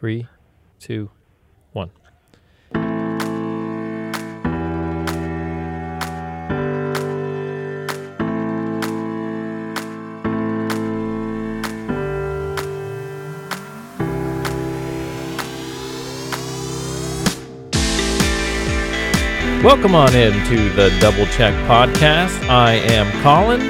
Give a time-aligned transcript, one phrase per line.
[0.00, 0.26] Three,
[0.78, 1.10] two,
[1.74, 1.90] one.
[19.62, 22.48] Welcome on in to the Double Check Podcast.
[22.48, 23.60] I am Colin.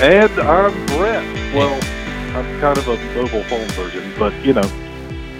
[0.00, 1.24] And I'm Brett.
[1.52, 1.74] Well,
[2.36, 4.87] I'm kind of a mobile phone version, but you know.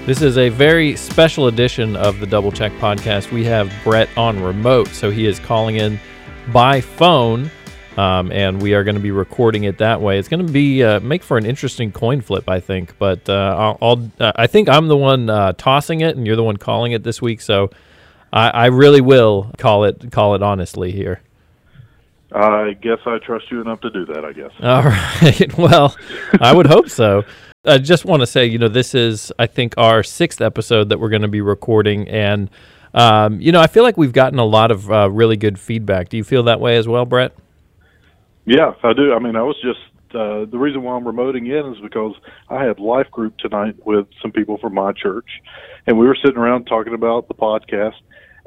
[0.09, 3.31] This is a very special edition of the Double Check Podcast.
[3.31, 6.01] We have Brett on remote, so he is calling in
[6.51, 7.51] by phone,
[7.99, 10.19] um, and we are going to be recording it that way.
[10.19, 12.97] It's going to be uh, make for an interesting coin flip, I think.
[12.99, 16.37] But uh, I'll, I'll uh, I think I'm the one uh, tossing it, and you're
[16.37, 17.43] the one calling it this week.
[17.43, 17.69] So
[18.33, 21.21] I, I really will call it call it honestly here.
[22.33, 24.53] I guess I trust you enough to do that, I guess.
[24.63, 25.59] All right.
[25.59, 25.95] Well,
[26.41, 27.25] I would hope so.
[27.69, 30.99] I just want to say, you know, this is, I think, our sixth episode that
[30.99, 32.09] we're going to be recording.
[32.09, 32.51] And,
[32.95, 36.09] um, you know, I feel like we've gotten a lot of uh, really good feedback.
[36.09, 37.33] Do you feel that way as well, Brett?
[38.47, 39.13] Yeah, I do.
[39.13, 39.81] I mean, I was just,
[40.15, 42.15] uh, the reason why I'm remoting in is because
[42.49, 45.29] I had life group tonight with some people from my church.
[45.87, 47.97] And we were sitting around talking about the podcast.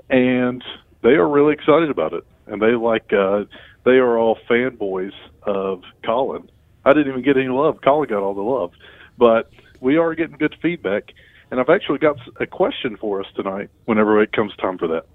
[0.10, 0.64] And
[1.04, 2.24] they are really excited about it.
[2.48, 3.46] And they like, uh,
[3.86, 6.50] they are all fanboys of Colin.
[6.84, 7.80] I didn't even get any love.
[7.82, 8.72] Colin got all the love,
[9.22, 11.14] but we are getting good feedback.
[11.52, 13.70] And I've actually got a question for us tonight.
[13.86, 15.06] Whenever it comes time for that.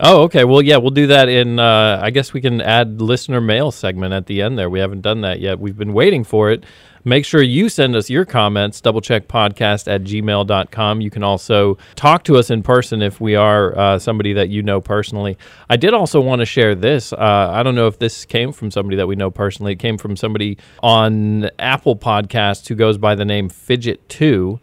[0.00, 0.44] Oh, okay.
[0.44, 1.58] Well, yeah, we'll do that in.
[1.58, 4.70] Uh, I guess we can add listener mail segment at the end there.
[4.70, 5.58] We haven't done that yet.
[5.58, 6.64] We've been waiting for it.
[7.04, 11.00] Make sure you send us your comments, doublecheckpodcast at gmail.com.
[11.00, 14.62] You can also talk to us in person if we are uh, somebody that you
[14.62, 15.36] know personally.
[15.68, 17.12] I did also want to share this.
[17.12, 19.72] Uh, I don't know if this came from somebody that we know personally.
[19.72, 24.60] It came from somebody on Apple Podcasts who goes by the name Fidget2.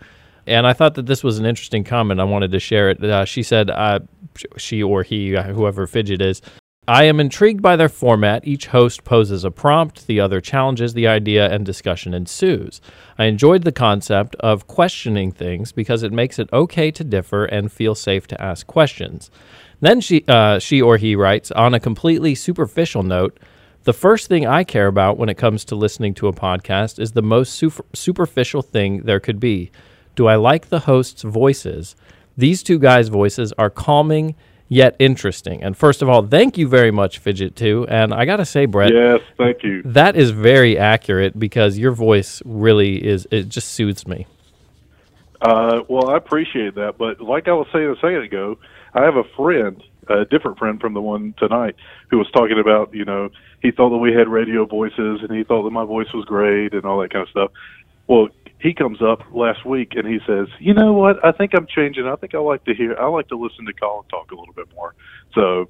[0.47, 2.19] And I thought that this was an interesting comment.
[2.19, 3.03] I wanted to share it.
[3.03, 3.99] Uh, she said, uh,
[4.57, 6.41] she or he, whoever Fidget is,
[6.87, 8.45] I am intrigued by their format.
[8.45, 12.79] Each host poses a prompt, the other challenges the idea, and discussion ensues.
[13.17, 17.71] I enjoyed the concept of questioning things because it makes it okay to differ and
[17.71, 19.31] feel safe to ask questions.
[19.79, 23.39] Then she, uh, she or he writes, on a completely superficial note,
[23.85, 27.13] the first thing I care about when it comes to listening to a podcast is
[27.13, 29.71] the most super- superficial thing there could be.
[30.15, 31.95] Do I like the hosts' voices?
[32.37, 34.35] These two guys' voices are calming
[34.67, 35.61] yet interesting.
[35.63, 37.85] And first of all, thank you very much, Fidget Two.
[37.87, 39.83] And I got to say, Brett, yes, thank you.
[39.83, 43.27] That is very accurate because your voice really is.
[43.31, 44.25] It just soothes me.
[45.41, 48.57] Uh, well, I appreciate that, but like I was saying a second ago,
[48.93, 51.75] I have a friend, a different friend from the one tonight,
[52.09, 53.29] who was talking about, you know,
[53.61, 56.73] he thought that we had radio voices and he thought that my voice was great
[56.73, 57.51] and all that kind of stuff.
[58.07, 58.29] Well,
[58.59, 61.23] he comes up last week and he says, "You know what?
[61.23, 62.07] I think I'm changing.
[62.07, 62.95] I think I like to hear.
[62.99, 64.95] I like to listen to Colin talk a little bit more."
[65.33, 65.69] So,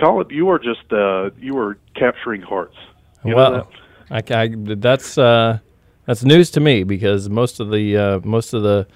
[0.00, 2.76] Colin, you are just uh, you are capturing hearts.
[3.24, 3.66] You well,
[4.10, 4.32] that?
[4.32, 5.58] I, I, that's uh,
[6.06, 8.86] that's news to me because most of the uh, most of the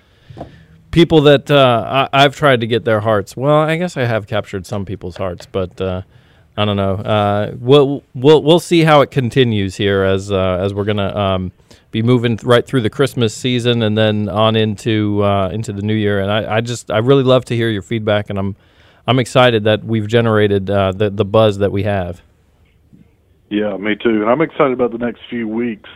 [0.90, 3.36] people that uh, I, have tried to get their hearts.
[3.36, 6.02] Well, I guess I have captured some people's hearts, but uh,
[6.56, 6.94] I don't know.
[6.94, 11.14] Uh, we'll we'll we'll see how it continues here as as we're gonna.
[11.16, 11.52] Um,
[11.90, 15.94] be moving right through the Christmas season and then on into uh, into the new
[15.94, 16.20] year.
[16.20, 18.56] And I, I, just I really love to hear your feedback, and I'm
[19.06, 22.22] I'm excited that we've generated uh, the the buzz that we have.
[23.50, 24.20] Yeah, me too.
[24.22, 25.88] And I'm excited about the next few weeks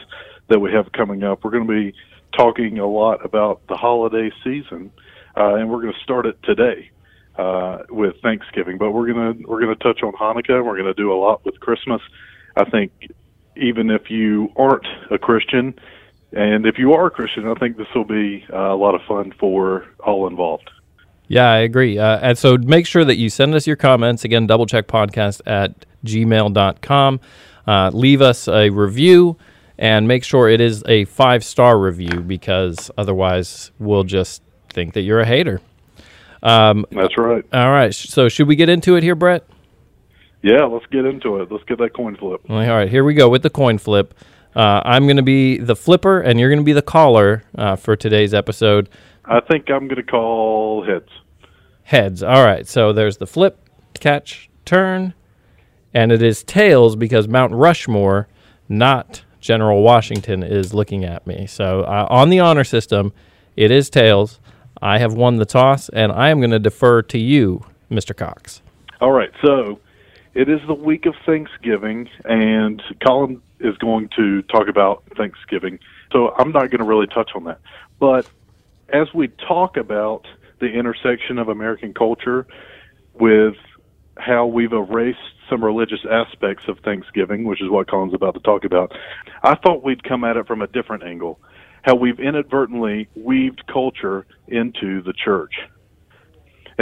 [0.49, 1.45] that we have coming up.
[1.45, 1.95] We're going to be
[2.37, 4.91] talking a lot about the holiday season,
[5.37, 6.91] uh, and we're going to start it today
[7.37, 8.79] uh, with Thanksgiving.
[8.79, 10.57] But we're gonna we're gonna touch on Hanukkah.
[10.57, 12.01] and We're going to do a lot with Christmas.
[12.57, 12.93] I think
[13.57, 15.75] even if you aren't a Christian.
[16.33, 19.03] And if you are a Christian, I think this will be uh, a lot of
[19.03, 20.71] fun for all involved.
[21.29, 21.99] Yeah, I agree.
[21.99, 24.25] Uh, and so make sure that you send us your comments.
[24.25, 27.21] Again, doublecheckpodcast at gmail.com.
[27.67, 29.37] Uh, leave us a review
[29.79, 35.03] and make sure it is a five star review because otherwise we'll just think that
[35.03, 35.61] you're a hater.
[36.43, 37.45] Um, That's right.
[37.53, 37.95] All right.
[37.95, 39.45] So should we get into it here, Brett?
[40.43, 41.51] Yeah, let's get into it.
[41.51, 42.41] Let's get that coin flip.
[42.49, 44.13] All right, here we go with the coin flip.
[44.55, 47.77] Uh, I'm going to be the flipper, and you're going to be the caller uh,
[47.77, 48.89] for today's episode.
[49.25, 51.09] I think I'm going to call heads.
[51.85, 52.23] Heads.
[52.23, 52.67] All right.
[52.67, 55.15] So there's the flip, catch, turn,
[55.95, 58.29] and it is tails because Mount Rushmore,
[58.69, 61.47] not General Washington, is looking at me.
[61.47, 63.13] So uh, on the honor system,
[63.57, 64.41] it is tails.
[64.83, 68.17] I have won the toss, and I am going to defer to you, Mr.
[68.17, 68.61] Cox.
[69.01, 69.31] All right.
[69.45, 69.79] So
[70.35, 75.79] it is the week of Thanksgiving, and Colin is going to talk about Thanksgiving.
[76.13, 77.61] So I'm not going to really touch on that.
[77.99, 78.29] But
[78.89, 80.27] as we talk about
[80.59, 82.47] the intersection of American culture
[83.15, 83.57] with
[84.17, 85.19] how we've erased
[85.49, 88.93] some religious aspects of Thanksgiving, which is what Colin's about to talk about,
[89.43, 91.41] I thought we'd come at it from a different angle.
[91.83, 95.55] How we've inadvertently weaved culture into the church.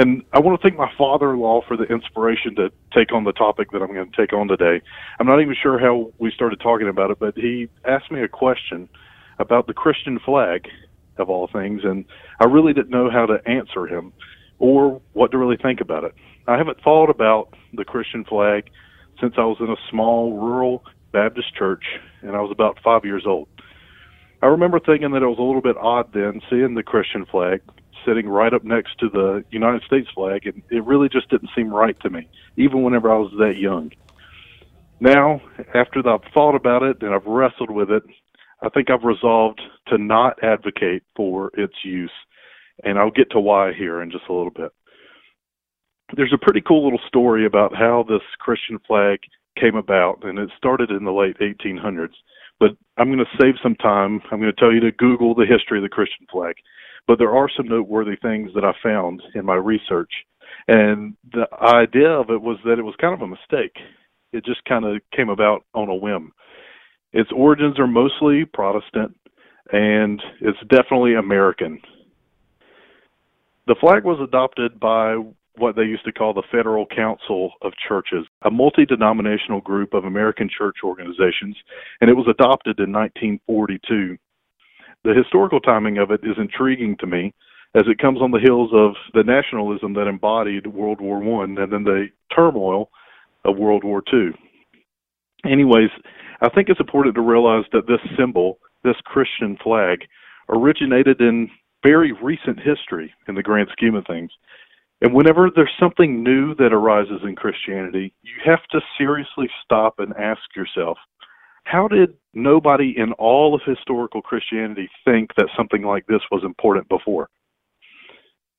[0.00, 3.24] And I want to thank my father in law for the inspiration to take on
[3.24, 4.80] the topic that I'm going to take on today.
[5.18, 8.28] I'm not even sure how we started talking about it, but he asked me a
[8.28, 8.88] question
[9.38, 10.68] about the Christian flag,
[11.18, 12.06] of all things, and
[12.40, 14.14] I really didn't know how to answer him
[14.58, 16.14] or what to really think about it.
[16.48, 18.70] I haven't thought about the Christian flag
[19.20, 20.82] since I was in a small rural
[21.12, 21.84] Baptist church
[22.22, 23.48] and I was about five years old.
[24.40, 27.60] I remember thinking that it was a little bit odd then seeing the Christian flag
[28.04, 31.72] sitting right up next to the United States flag, and it really just didn't seem
[31.72, 33.92] right to me, even whenever I was that young.
[35.00, 35.40] Now,
[35.74, 38.02] after I've thought about it and I've wrestled with it,
[38.62, 42.12] I think I've resolved to not advocate for its use,
[42.84, 44.72] and I'll get to why here in just a little bit.
[46.14, 49.20] There's a pretty cool little story about how this Christian flag
[49.58, 52.14] came about, and it started in the late 1800s.
[52.58, 54.20] But I'm going to save some time.
[54.30, 56.56] I'm going to tell you to Google the history of the Christian flag.
[57.06, 60.12] But there are some noteworthy things that I found in my research.
[60.68, 63.76] And the idea of it was that it was kind of a mistake.
[64.32, 66.32] It just kind of came about on a whim.
[67.12, 69.16] Its origins are mostly Protestant,
[69.72, 71.80] and it's definitely American.
[73.66, 75.16] The flag was adopted by
[75.56, 80.04] what they used to call the Federal Council of Churches, a multi denominational group of
[80.04, 81.56] American church organizations,
[82.00, 84.16] and it was adopted in 1942
[85.04, 87.32] the historical timing of it is intriguing to me
[87.74, 91.72] as it comes on the heels of the nationalism that embodied World War One and
[91.72, 92.90] then the turmoil
[93.44, 94.32] of World War Two.
[95.44, 95.90] Anyways,
[96.42, 100.00] I think it's important to realize that this symbol, this Christian flag,
[100.48, 101.48] originated in
[101.82, 104.30] very recent history in the grand scheme of things.
[105.02, 110.12] And whenever there's something new that arises in Christianity, you have to seriously stop and
[110.16, 110.98] ask yourself,
[111.70, 116.88] how did nobody in all of historical Christianity think that something like this was important
[116.88, 117.28] before?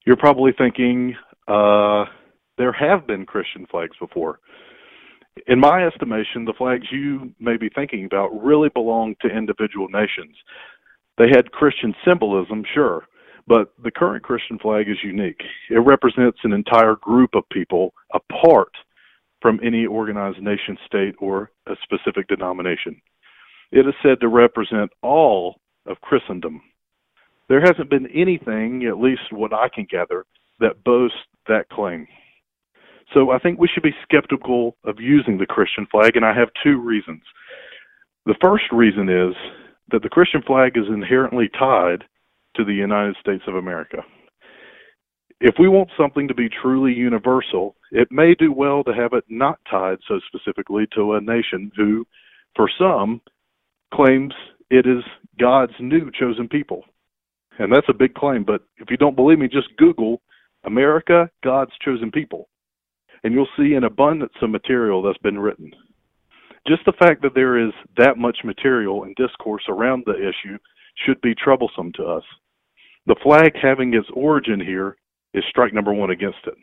[0.05, 1.15] You're probably thinking,
[1.45, 2.05] uh,
[2.57, 4.39] there have been Christian flags before.
[5.47, 10.35] In my estimation, the flags you may be thinking about really belong to individual nations.
[11.17, 13.07] They had Christian symbolism, sure,
[13.45, 15.41] but the current Christian flag is unique.
[15.69, 18.71] It represents an entire group of people apart
[19.41, 23.01] from any organized nation state or a specific denomination.
[23.71, 25.55] It is said to represent all
[25.87, 26.61] of Christendom.
[27.49, 30.25] There hasn't been anything, at least what I can gather,
[30.59, 31.17] that boasts
[31.47, 32.07] that claim.
[33.13, 36.49] So I think we should be skeptical of using the Christian flag, and I have
[36.63, 37.21] two reasons.
[38.25, 39.35] The first reason is
[39.91, 42.03] that the Christian flag is inherently tied
[42.55, 43.97] to the United States of America.
[45.43, 49.23] If we want something to be truly universal, it may do well to have it
[49.27, 52.05] not tied so specifically to a nation who,
[52.55, 53.21] for some,
[53.91, 54.35] claims
[54.69, 55.03] it is
[55.39, 56.83] God's new chosen people.
[57.57, 60.21] And that's a big claim, but if you don't believe me, just Google
[60.63, 62.47] America, God's chosen people.
[63.23, 65.71] And you'll see an abundance of material that's been written.
[66.67, 70.59] Just the fact that there is that much material and discourse around the issue
[71.03, 72.23] should be troublesome to us.
[73.07, 74.97] The flag having its origin here
[75.33, 76.55] is strike number one against it.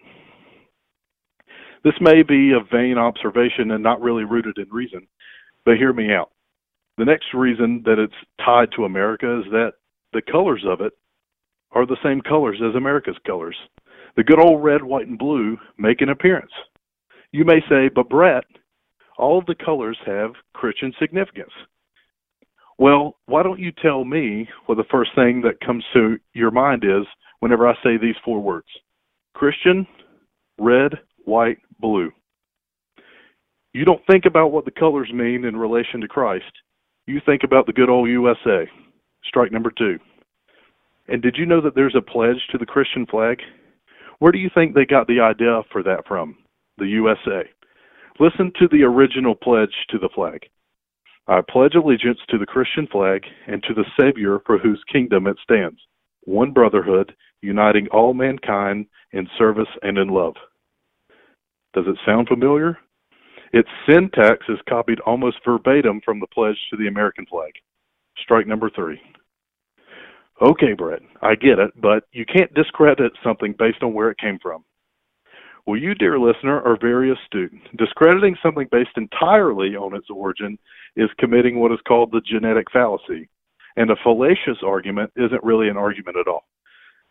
[1.84, 5.06] This may be a vain observation and not really rooted in reason,
[5.64, 6.30] but hear me out.
[6.96, 8.12] The next reason that it's
[8.44, 9.74] tied to America is that
[10.12, 10.92] the colors of it
[11.72, 13.56] are the same colors as America's colors.
[14.16, 16.50] The good old red, white, and blue make an appearance.
[17.30, 18.44] You may say, but Brett,
[19.16, 21.52] all of the colors have Christian significance.
[22.78, 26.84] Well, why don't you tell me what the first thing that comes to your mind
[26.84, 27.06] is
[27.40, 28.68] whenever I say these four words
[29.34, 29.86] Christian,
[30.58, 30.92] red,
[31.24, 32.10] white, blue.
[33.74, 36.52] You don't think about what the colors mean in relation to Christ.
[37.06, 38.68] You think about the good old USA.
[39.24, 39.98] Strike number two.
[41.08, 43.38] And did you know that there's a pledge to the Christian flag?
[44.18, 46.36] Where do you think they got the idea for that from?
[46.76, 47.48] The USA.
[48.20, 50.42] Listen to the original pledge to the flag.
[51.28, 55.36] I pledge allegiance to the Christian flag and to the Savior for whose kingdom it
[55.42, 55.78] stands,
[56.24, 60.34] one brotherhood, uniting all mankind in service and in love.
[61.74, 62.78] Does it sound familiar?
[63.52, 67.52] Its syntax is copied almost verbatim from the pledge to the American flag.
[68.22, 69.00] Strike number three.
[70.40, 74.38] Okay, Brett, I get it, but you can't discredit something based on where it came
[74.40, 74.64] from.
[75.66, 77.52] Well, you, dear listener, are very astute.
[77.76, 80.58] Discrediting something based entirely on its origin
[80.96, 83.28] is committing what is called the genetic fallacy.
[83.76, 86.44] And a fallacious argument isn't really an argument at all.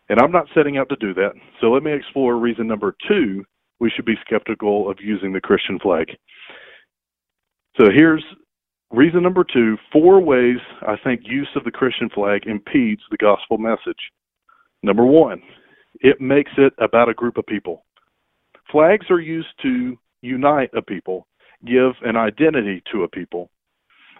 [0.08, 1.32] And I'm not setting out to do that.
[1.60, 3.44] So let me explore reason number two
[3.80, 6.08] we should be skeptical of using the Christian flag.
[7.78, 8.24] So here's
[8.90, 13.58] reason number two four ways I think use of the Christian flag impedes the gospel
[13.58, 14.00] message.
[14.82, 15.42] Number one,
[16.00, 17.84] it makes it about a group of people.
[18.70, 21.26] Flags are used to unite a people,
[21.64, 23.50] give an identity to a people.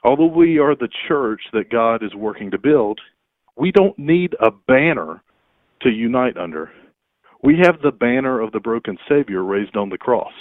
[0.04, 3.00] Although we are the church that God is working to build,
[3.56, 5.22] we don't need a banner
[5.82, 6.70] to unite under.
[7.42, 10.32] We have the banner of the broken Savior raised on the cross.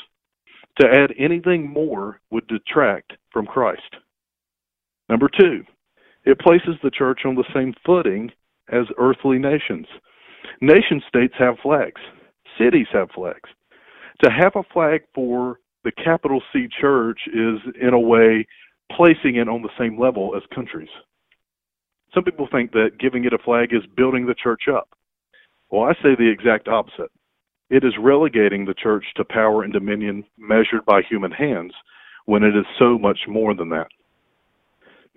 [0.79, 3.95] To add anything more would detract from Christ.
[5.09, 5.63] Number two,
[6.25, 8.31] it places the church on the same footing
[8.71, 9.87] as earthly nations.
[10.61, 12.01] Nation states have flags,
[12.59, 13.49] cities have flags.
[14.23, 18.45] To have a flag for the capital C church is, in a way,
[18.95, 20.89] placing it on the same level as countries.
[22.13, 24.89] Some people think that giving it a flag is building the church up.
[25.69, 27.11] Well, I say the exact opposite.
[27.69, 31.73] It is relegating the church to power and dominion measured by human hands
[32.25, 33.87] when it is so much more than that.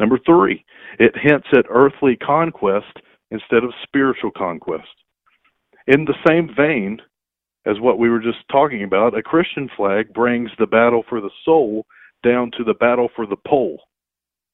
[0.01, 0.65] Number three,
[0.99, 2.99] it hints at earthly conquest
[3.31, 4.89] instead of spiritual conquest.
[5.87, 7.01] In the same vein
[7.67, 11.31] as what we were just talking about, a Christian flag brings the battle for the
[11.45, 11.87] soul
[12.23, 13.81] down to the battle for the pole.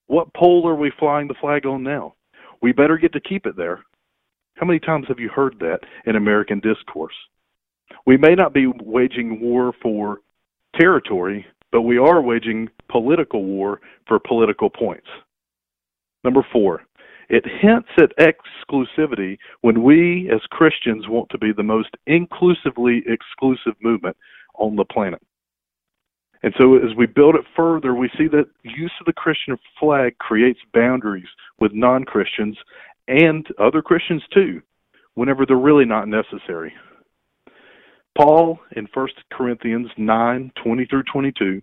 [0.07, 2.15] What pole are we flying the flag on now?
[2.61, 3.83] We better get to keep it there.
[4.55, 7.13] How many times have you heard that in American discourse?
[8.05, 10.19] We may not be waging war for
[10.79, 15.07] territory, but we are waging political war for political points.
[16.23, 16.83] Number four,
[17.29, 23.75] it hints at exclusivity when we as Christians want to be the most inclusively exclusive
[23.81, 24.15] movement
[24.55, 25.21] on the planet.
[26.43, 30.17] And so as we build it further, we see that use of the Christian flag
[30.19, 31.27] creates boundaries
[31.59, 32.57] with non Christians
[33.07, 34.61] and other Christians too,
[35.15, 36.73] whenever they're really not necessary.
[38.17, 41.61] Paul in 1 Corinthians 9 20 through 22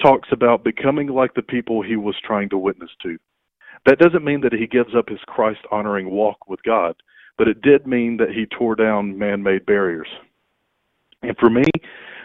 [0.00, 3.18] talks about becoming like the people he was trying to witness to.
[3.86, 6.94] That doesn't mean that he gives up his Christ honoring walk with God,
[7.36, 10.08] but it did mean that he tore down man made barriers.
[11.22, 11.64] And for me,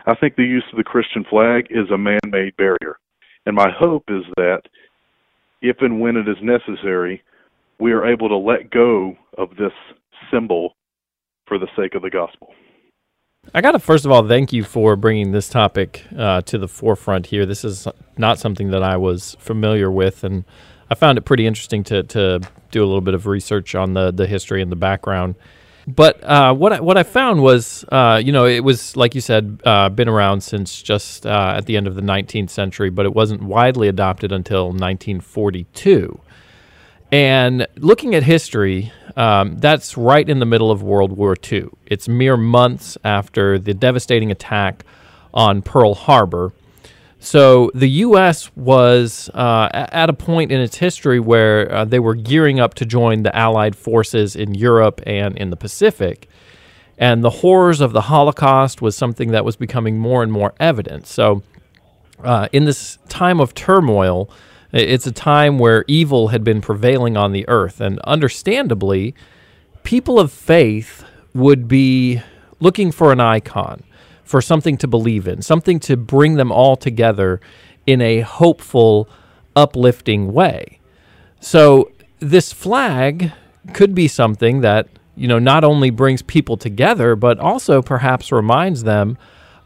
[0.08, 2.98] I think the use of the Christian flag is a man made barrier.
[3.46, 4.62] And my hope is that
[5.62, 7.22] if and when it is necessary,
[7.80, 9.74] we are able to let go of this
[10.32, 10.74] symbol
[11.46, 12.54] for the sake of the gospel.
[13.54, 16.68] I got to first of all thank you for bringing this topic uh, to the
[16.68, 17.46] forefront here.
[17.46, 17.88] This is
[18.18, 20.44] not something that I was familiar with, and
[20.90, 24.12] I found it pretty interesting to to do a little bit of research on the
[24.12, 25.36] the history and the background.
[25.88, 29.22] But uh, what I, what I found was, uh, you know, it was like you
[29.22, 33.06] said, uh, been around since just uh, at the end of the 19th century, but
[33.06, 36.20] it wasn't widely adopted until 1942.
[37.10, 41.70] And looking at history, um, that's right in the middle of World War II.
[41.86, 44.84] It's mere months after the devastating attack
[45.34, 46.52] on Pearl Harbor.
[47.20, 48.52] So the U.S.
[48.56, 52.86] was uh, at a point in its history where uh, they were gearing up to
[52.86, 56.30] join the Allied forces in Europe and in the Pacific.
[56.98, 61.08] And the horrors of the Holocaust was something that was becoming more and more evident.
[61.08, 61.44] So,
[62.24, 64.30] uh, in this time of turmoil,
[64.72, 67.80] it's a time where evil had been prevailing on the earth.
[67.80, 69.14] And understandably,
[69.84, 72.22] people of faith would be
[72.60, 73.84] looking for an icon
[74.28, 77.40] for something to believe in, something to bring them all together
[77.86, 79.10] in a hopeful,
[79.56, 80.80] uplifting way.
[81.40, 83.32] So this flag
[83.74, 88.84] could be something that, you know, not only brings people together, but also perhaps reminds
[88.84, 89.18] them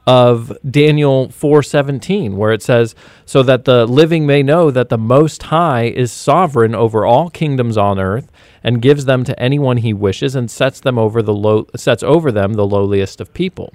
[0.08, 5.44] of Daniel 4:17 where it says so that the living may know that the most
[5.44, 8.32] high is sovereign over all kingdoms on earth
[8.64, 12.32] and gives them to anyone he wishes and sets them over the low, sets over
[12.32, 13.74] them the lowliest of people.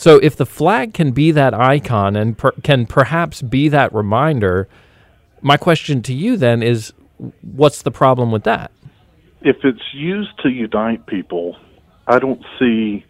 [0.00, 4.66] So if the flag can be that icon and per, can perhaps be that reminder,
[5.42, 6.94] my question to you then is
[7.42, 8.70] what's the problem with that?
[9.42, 11.58] If it's used to unite people,
[12.06, 13.04] I don't see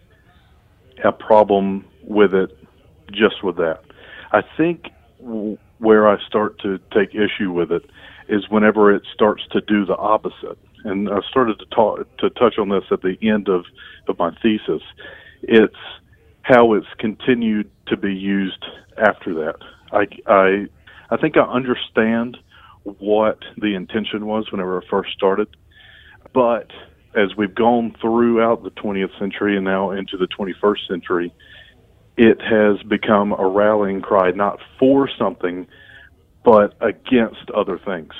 [1.04, 2.58] a problem with it
[3.12, 3.82] just with that.
[4.32, 4.88] I think
[5.78, 7.88] where I start to take issue with it
[8.28, 10.58] is whenever it starts to do the opposite.
[10.82, 13.64] And I started to talk to touch on this at the end of,
[14.08, 14.82] of my thesis.
[15.42, 15.76] It's
[16.50, 18.64] how it's continued to be used
[18.98, 19.54] after that.
[19.92, 20.66] I, I,
[21.10, 22.36] I think I understand
[22.82, 25.48] what the intention was whenever I first started,
[26.34, 26.70] but
[27.14, 31.34] as we've gone throughout the 20th century and now into the 21st century,
[32.16, 35.66] it has become a rallying cry not for something,
[36.44, 38.12] but against other things,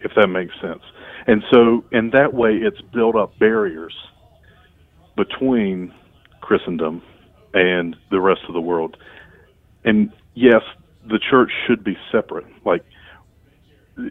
[0.00, 0.82] if that makes sense.
[1.26, 3.94] And so, in that way, it's built up barriers
[5.16, 5.92] between
[6.48, 7.02] Christendom
[7.52, 8.96] and the rest of the world.
[9.84, 10.62] And yes,
[11.06, 12.46] the church should be separate.
[12.64, 12.84] Like,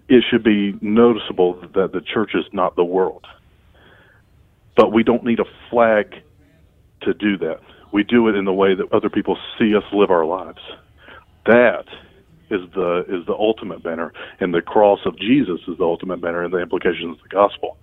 [0.08, 3.26] it should be noticeable that the church is not the world.
[4.76, 6.14] But we don't need a flag
[7.02, 7.60] to do that.
[7.92, 10.60] We do it in the way that other people see us live our lives.
[11.48, 11.86] That
[12.52, 16.44] is the is the ultimate banner, and the cross of Jesus is the ultimate banner,
[16.44, 17.78] and the implications of the gospel.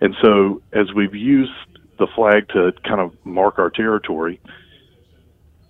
[0.00, 1.52] And so, as we've used
[1.98, 4.40] the flag to kind of mark our territory,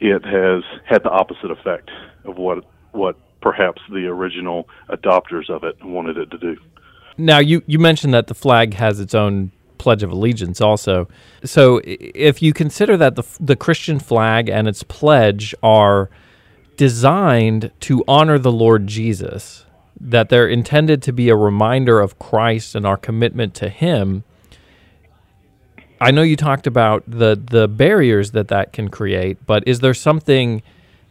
[0.00, 1.90] it has had the opposite effect
[2.24, 6.56] of what what perhaps the original adopters of it wanted it to do.
[7.18, 11.06] Now, you, you mentioned that the flag has its own Pledge of Allegiance also.
[11.44, 16.10] So, if you consider that the, the Christian flag and its pledge are
[16.76, 19.64] designed to honor the Lord Jesus,
[20.00, 24.24] that they're intended to be a reminder of Christ and our commitment to Him.
[26.00, 29.94] I know you talked about the the barriers that that can create, but is there
[29.94, 30.62] something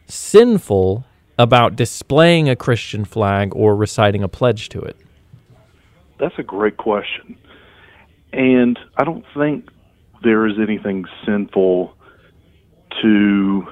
[0.08, 1.06] sinful
[1.38, 4.96] about displaying a Christian flag or reciting a pledge to it?
[6.20, 7.38] That's a great question.
[8.32, 9.70] And I don't think
[10.24, 11.94] there is anything sinful
[13.01, 13.68] to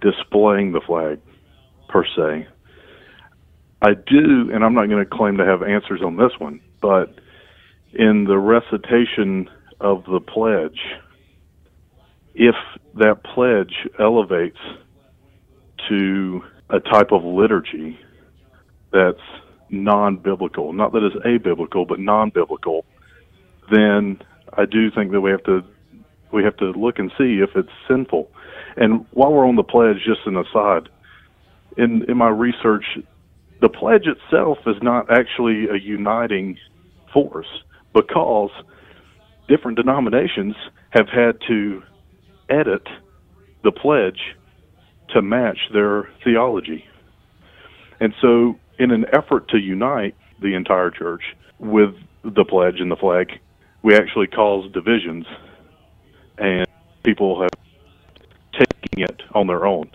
[0.00, 1.20] displaying the flag
[1.88, 2.46] per se.
[3.82, 7.14] I do, and I'm not going to claim to have answers on this one, but
[7.92, 9.48] in the recitation
[9.80, 10.78] of the pledge,
[12.34, 12.54] if
[12.94, 14.58] that pledge elevates
[15.88, 17.98] to a type of liturgy
[18.92, 19.18] that's
[19.70, 22.84] non biblical, not that it's abiblical, but non biblical,
[23.70, 24.20] then
[24.52, 25.62] I do think that we have to
[26.32, 28.30] we have to look and see if it's sinful.
[28.76, 30.88] And while we're on the pledge, just an aside,
[31.76, 32.84] in in my research,
[33.60, 36.58] the pledge itself is not actually a uniting
[37.12, 37.48] force
[37.92, 38.50] because
[39.50, 40.54] different denominations
[40.90, 41.82] have had to
[42.48, 42.86] edit
[43.64, 44.36] the pledge
[45.10, 46.84] to match their theology.
[47.98, 51.22] And so, in an effort to unite the entire church
[51.58, 53.40] with the pledge and the flag,
[53.82, 55.26] we actually cause divisions,
[56.38, 56.66] and
[57.02, 57.50] people have
[58.52, 59.90] taken it on their own.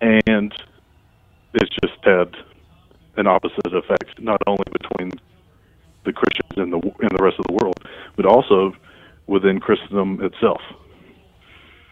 [0.00, 0.54] And
[1.54, 2.34] it's just had
[3.16, 5.10] an opposite effect, not only between
[6.04, 7.78] the Christians and the and the rest of the world,
[8.16, 8.74] but also
[9.26, 10.60] within Christendom itself.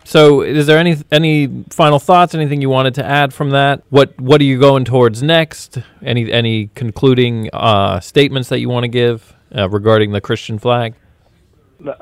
[0.04, 2.34] So, is there any any final thoughts?
[2.34, 3.82] Anything you wanted to add from that?
[3.90, 5.78] What What are you going towards next?
[6.02, 10.94] Any any concluding uh, statements that you want to give uh, regarding the Christian flag?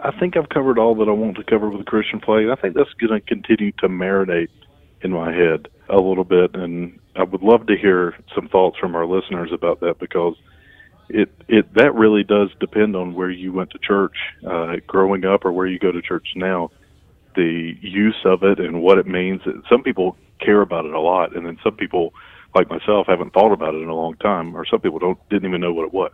[0.03, 2.49] I think I've covered all that I want to cover with the Christian flag.
[2.49, 4.49] I think that's going to continue to marinate
[5.03, 8.95] in my head a little bit, and I would love to hear some thoughts from
[8.97, 10.35] our listeners about that because
[11.09, 14.17] it it that really does depend on where you went to church
[14.47, 16.71] uh, growing up or where you go to church now
[17.39, 19.41] the use of it and what it means.
[19.71, 22.13] Some people care about it a lot, and then some people,
[22.55, 25.49] like myself, haven't thought about it in a long time, or some people don't didn't
[25.49, 26.13] even know what it was.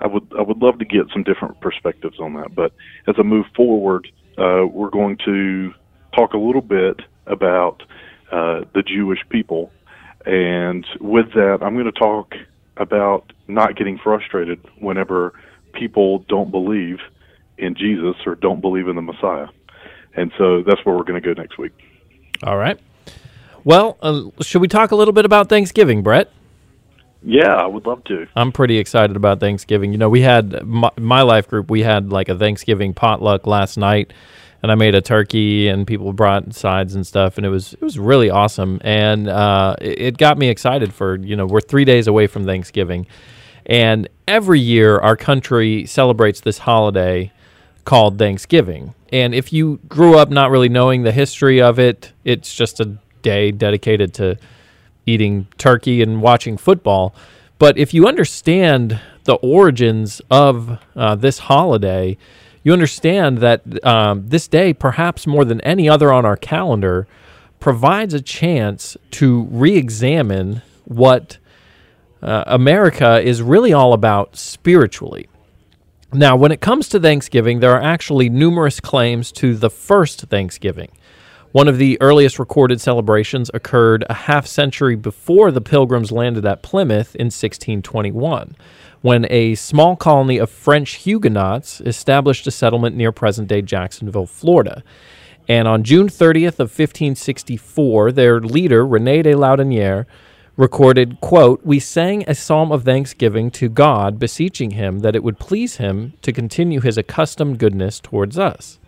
[0.00, 2.54] I would I would love to get some different perspectives on that.
[2.54, 2.72] But
[3.06, 5.74] as I move forward, uh, we're going to
[6.16, 7.82] talk a little bit about
[8.32, 9.70] uh, the Jewish people,
[10.24, 12.34] and with that, I'm going to talk
[12.78, 15.32] about not getting frustrated whenever
[15.72, 16.98] people don't believe
[17.56, 19.48] in Jesus or don't believe in the Messiah.
[20.14, 21.72] And so that's where we're going to go next week.
[22.42, 22.78] All right.
[23.64, 26.30] Well, uh, should we talk a little bit about Thanksgiving, Brett?
[27.22, 28.26] Yeah, I would love to.
[28.36, 29.92] I'm pretty excited about Thanksgiving.
[29.92, 33.76] You know, we had my, my, life group, we had like a Thanksgiving potluck last
[33.76, 34.12] night
[34.62, 37.82] and I made a turkey and people brought sides and stuff and it was it
[37.82, 41.84] was really awesome and uh, it, it got me excited for, you know, we're 3
[41.84, 43.06] days away from Thanksgiving.
[43.66, 47.32] And every year our country celebrates this holiday
[47.84, 48.94] called Thanksgiving.
[49.12, 52.96] And if you grew up not really knowing the history of it, it's just a
[53.22, 54.36] day dedicated to
[55.06, 57.14] eating turkey and watching football.
[57.58, 62.16] But if you understand the origins of uh, this holiday,
[62.68, 67.08] you understand that um, this day, perhaps more than any other on our calendar,
[67.60, 71.38] provides a chance to re examine what
[72.20, 75.30] uh, America is really all about spiritually.
[76.12, 80.90] Now, when it comes to Thanksgiving, there are actually numerous claims to the first Thanksgiving.
[81.52, 86.62] One of the earliest recorded celebrations occurred a half century before the Pilgrims landed at
[86.62, 88.54] Plymouth in 1621,
[89.00, 94.82] when a small colony of French Huguenots established a settlement near present day Jacksonville, Florida.
[95.48, 100.04] And on June 30th of 1564, their leader, René de Laudonnière,
[100.56, 105.38] recorded, quote, We sang a psalm of thanksgiving to God, beseeching him that it would
[105.38, 108.78] please him to continue his accustomed goodness towards us.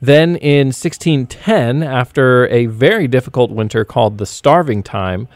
[0.00, 5.28] Then in 1610, after a very difficult winter called the Starving Time,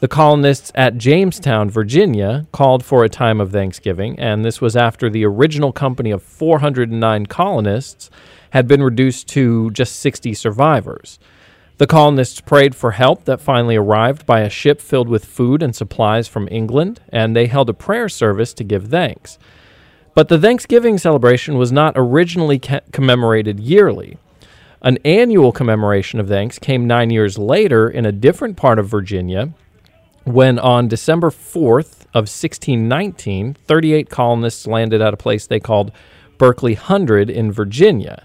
[0.00, 5.10] the colonists at Jamestown, Virginia, called for a time of thanksgiving, and this was after
[5.10, 8.10] the original company of 409 colonists
[8.50, 11.18] had been reduced to just 60 survivors.
[11.76, 15.76] The colonists prayed for help that finally arrived by a ship filled with food and
[15.76, 19.38] supplies from England, and they held a prayer service to give thanks.
[20.14, 24.16] But the Thanksgiving celebration was not originally ca- commemorated yearly.
[24.80, 29.52] An annual commemoration of thanks came nine years later in a different part of Virginia
[30.32, 35.92] when on December 4th of 1619, 38 colonists landed at a place they called
[36.38, 38.24] Berkeley Hundred in Virginia.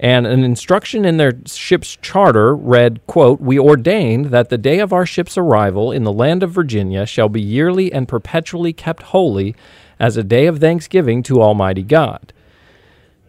[0.00, 4.92] And an instruction in their ship's charter read quote we ordain that the day of
[4.92, 9.56] our ship's arrival in the land of virginia shall be yearly and perpetually kept holy
[9.98, 12.32] as a day of thanksgiving to almighty god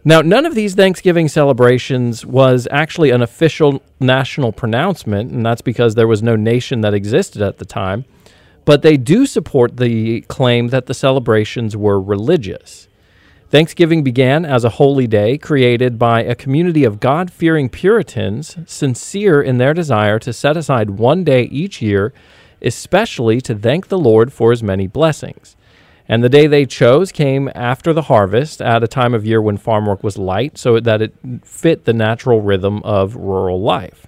[0.03, 5.95] now none of these thanksgiving celebrations was actually an official national pronouncement and that's because
[5.95, 8.05] there was no nation that existed at the time
[8.65, 12.87] but they do support the claim that the celebrations were religious
[13.49, 19.41] Thanksgiving began as a holy day created by a community of God fearing Puritans, sincere
[19.41, 22.13] in their desire to set aside one day each year,
[22.61, 25.55] especially to thank the Lord for his many blessings.
[26.11, 29.57] And the day they chose came after the harvest, at a time of year when
[29.57, 34.07] farm work was light, so that it fit the natural rhythm of rural life.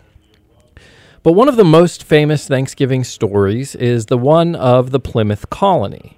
[1.21, 6.17] But one of the most famous Thanksgiving stories is the one of the Plymouth colony.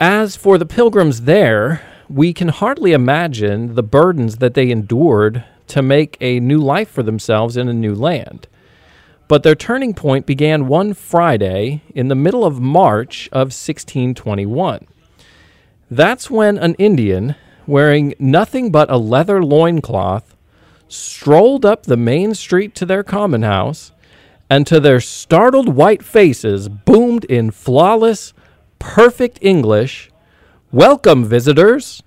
[0.00, 5.82] As for the pilgrims there, we can hardly imagine the burdens that they endured to
[5.82, 8.48] make a new life for themselves in a new land.
[9.28, 14.86] But their turning point began one Friday in the middle of March of 1621.
[15.90, 17.34] That's when an Indian,
[17.66, 20.36] wearing nothing but a leather loincloth,
[20.88, 23.92] strolled up the main street to their common house,
[24.48, 28.32] and to their startled white faces boomed in flawless,
[28.78, 30.10] perfect English
[30.72, 32.02] Welcome, visitors.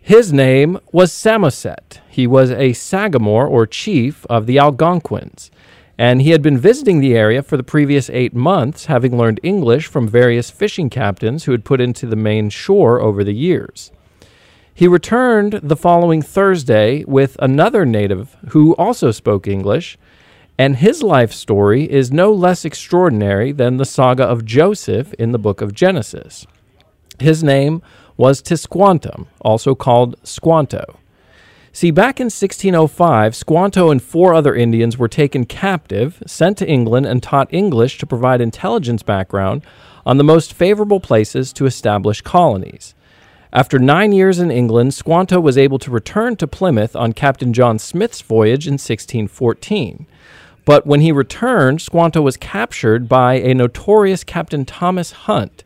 [0.00, 2.00] His name was Samoset.
[2.08, 5.50] He was a sagamore or chief of the Algonquins,
[5.98, 9.86] and he had been visiting the area for the previous eight months, having learned English
[9.86, 13.92] from various fishing captains who had put into the Maine shore over the years.
[14.74, 19.96] He returned the following Thursday with another native who also spoke English,
[20.58, 25.38] and his life story is no less extraordinary than the saga of Joseph in the
[25.38, 26.46] book of Genesis.
[27.18, 27.80] His name
[28.18, 30.98] was Tisquantum, also called Squanto.
[31.76, 37.04] See, back in 1605, Squanto and four other Indians were taken captive, sent to England,
[37.04, 39.60] and taught English to provide intelligence background
[40.06, 42.94] on the most favorable places to establish colonies.
[43.52, 47.78] After nine years in England, Squanto was able to return to Plymouth on Captain John
[47.78, 50.06] Smith's voyage in 1614.
[50.64, 55.62] But when he returned, Squanto was captured by a notorious Captain Thomas Hunt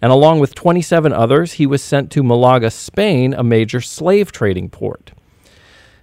[0.00, 4.68] and along with 27 others, he was sent to Malaga, Spain, a major slave trading
[4.68, 5.12] port.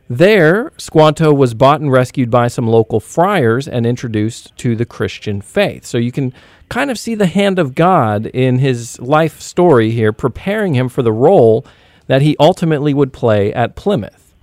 [0.10, 5.40] There, Squanto was bought and rescued by some local friars and introduced to the Christian
[5.40, 5.86] faith.
[5.86, 6.34] So you can
[6.68, 11.04] kind of see the hand of God in his life story here, preparing him for
[11.04, 11.64] the role
[12.08, 14.34] that he ultimately would play at Plymouth.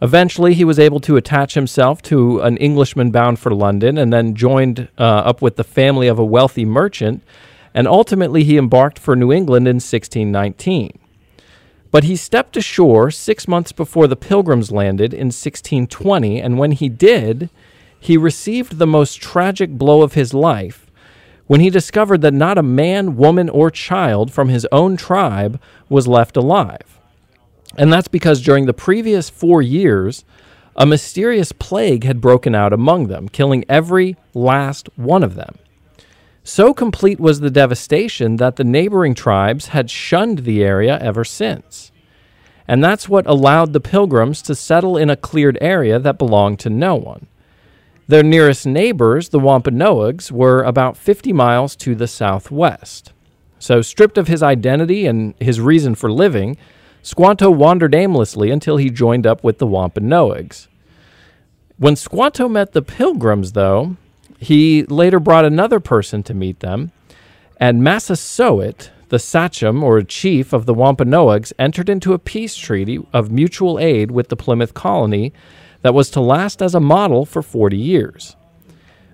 [0.00, 4.36] Eventually, he was able to attach himself to an Englishman bound for London and then
[4.36, 7.22] joined uh, up with the family of a wealthy merchant
[7.74, 10.98] and ultimately he embarked for New England in 1619.
[11.92, 16.88] But he stepped ashore six months before the Pilgrims landed in 1620, and when he
[16.88, 17.50] did,
[18.00, 20.90] he received the most tragic blow of his life
[21.46, 26.08] when he discovered that not a man, woman, or child from his own tribe was
[26.08, 26.98] left alive.
[27.76, 30.24] And that's because during the previous four years,
[30.76, 35.56] a mysterious plague had broken out among them, killing every last one of them.
[36.44, 41.92] So complete was the devastation that the neighboring tribes had shunned the area ever since.
[42.66, 46.70] And that's what allowed the pilgrims to settle in a cleared area that belonged to
[46.70, 47.26] no one.
[48.08, 53.12] Their nearest neighbors, the Wampanoags, were about 50 miles to the southwest.
[53.58, 56.56] So, stripped of his identity and his reason for living,
[57.02, 60.68] Squanto wandered aimlessly until he joined up with the Wampanoags.
[61.78, 63.96] When Squanto met the Pilgrims, though,
[64.42, 66.90] he later brought another person to meet them,
[67.58, 73.30] and Massasoit, the sachem or chief of the Wampanoags, entered into a peace treaty of
[73.30, 75.32] mutual aid with the Plymouth colony
[75.82, 78.34] that was to last as a model for 40 years.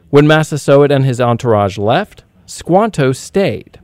[0.09, 3.79] When Massasoit and his entourage left, Squanto stayed.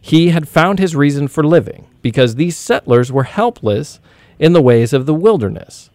[0.00, 4.00] He had found his reason for living because these settlers were helpless
[4.38, 5.89] in the ways of the wilderness.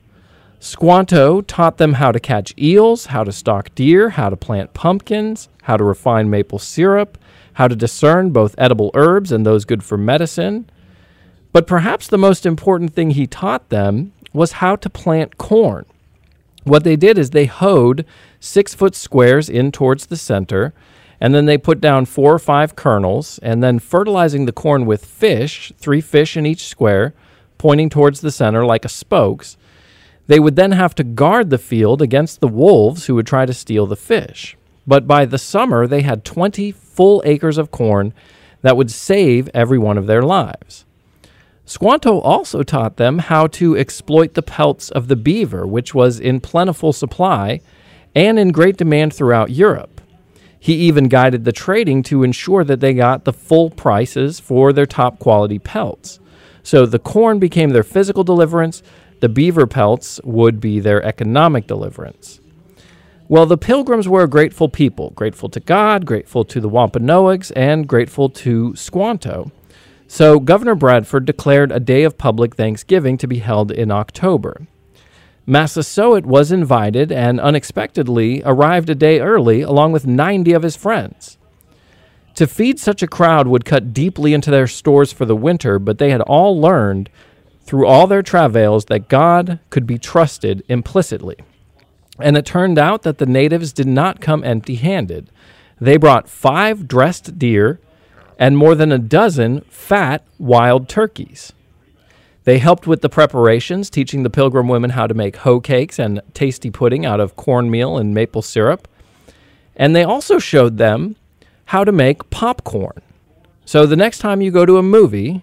[0.65, 5.47] Squanto taught them how to catch eels, how to stalk deer, how to plant pumpkins,
[5.61, 7.19] how to refine maple syrup,
[7.53, 10.67] how to discern both edible herbs and those good for medicine.
[11.51, 15.85] But perhaps the most important thing he taught them was how to plant corn.
[16.63, 18.03] What they did is they hoed
[18.39, 20.73] six foot squares in towards the center,
[21.19, 25.05] and then they put down four or five kernels, and then fertilizing the corn with
[25.05, 27.13] fish, three fish in each square,
[27.59, 29.57] pointing towards the center like a spokes.
[30.27, 33.53] They would then have to guard the field against the wolves who would try to
[33.53, 34.57] steal the fish.
[34.87, 38.13] But by the summer, they had 20 full acres of corn
[38.61, 40.85] that would save every one of their lives.
[41.65, 46.39] Squanto also taught them how to exploit the pelts of the beaver, which was in
[46.39, 47.59] plentiful supply
[48.13, 50.01] and in great demand throughout Europe.
[50.59, 54.85] He even guided the trading to ensure that they got the full prices for their
[54.85, 56.19] top quality pelts.
[56.63, 58.81] So the corn became their physical deliverance,
[59.19, 62.39] the beaver pelts would be their economic deliverance.
[63.27, 67.87] Well, the Pilgrims were a grateful people, grateful to God, grateful to the Wampanoags, and
[67.87, 69.51] grateful to Squanto.
[70.07, 74.67] So Governor Bradford declared a day of public thanksgiving to be held in October.
[75.47, 81.37] Massasoit was invited and unexpectedly arrived a day early along with 90 of his friends.
[82.35, 85.97] To feed such a crowd would cut deeply into their stores for the winter, but
[85.97, 87.09] they had all learned
[87.65, 91.37] through all their travails that God could be trusted implicitly.
[92.19, 95.29] And it turned out that the natives did not come empty handed.
[95.81, 97.79] They brought five dressed deer
[98.37, 101.53] and more than a dozen fat wild turkeys.
[102.43, 106.21] They helped with the preparations, teaching the pilgrim women how to make hoe cakes and
[106.33, 108.87] tasty pudding out of cornmeal and maple syrup.
[109.75, 111.15] And they also showed them
[111.65, 113.01] how to make popcorn.
[113.65, 115.41] So the next time you go to a movie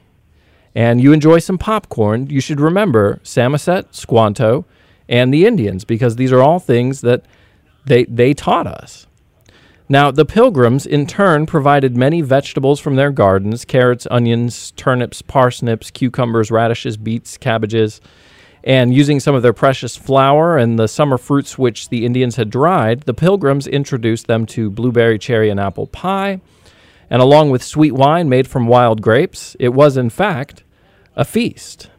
[0.75, 4.65] and you enjoy some popcorn, you should remember Samoset, Squanto,
[5.09, 7.25] and the Indians because these are all things that
[7.85, 9.07] they, they taught us.
[9.89, 15.91] Now, the pilgrims in turn provided many vegetables from their gardens carrots, onions, turnips, parsnips,
[15.91, 18.01] cucumbers, radishes, beets, cabbages.
[18.65, 22.49] And using some of their precious flour and the summer fruits which the Indians had
[22.49, 26.41] dried, the pilgrims introduced them to blueberry, cherry, and apple pie.
[27.13, 30.65] And along with sweet wine made from wild grapes, it was, in fact,
[31.15, 31.91] a feast.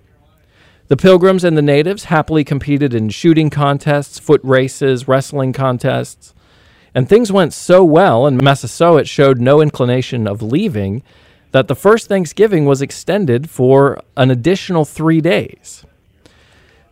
[0.87, 6.33] The pilgrims and the natives happily competed in shooting contests, foot races, wrestling contests.
[6.95, 11.03] And things went so well, and Massasoit showed no inclination of leaving,
[11.51, 15.85] that the first Thanksgiving was extended for an additional three days.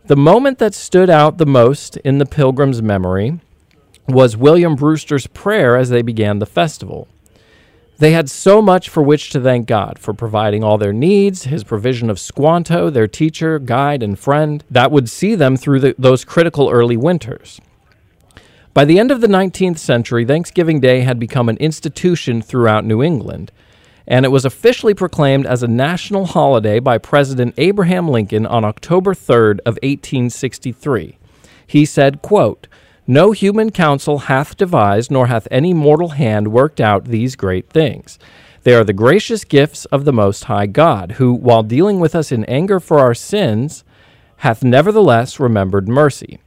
[0.04, 3.40] The moment that stood out the most in the pilgrims' memory
[4.06, 7.08] was William Brewster's prayer as they began the festival.
[8.02, 11.62] They had so much for which to thank God for providing all their needs, his
[11.62, 16.24] provision of Squanto, their teacher, guide, and friend, that would see them through the, those
[16.24, 17.60] critical early winters.
[18.74, 23.04] By the end of the 19th century, Thanksgiving Day had become an institution throughout New
[23.04, 23.52] England,
[24.04, 29.14] and it was officially proclaimed as a national holiday by President Abraham Lincoln on October
[29.14, 31.18] 3rd of 1863.
[31.64, 32.66] He said, quote,
[33.06, 38.18] no human counsel hath devised, nor hath any mortal hand worked out these great things.
[38.62, 42.30] They are the gracious gifts of the Most High God, who, while dealing with us
[42.30, 43.82] in anger for our sins,
[44.36, 46.38] hath nevertheless remembered mercy.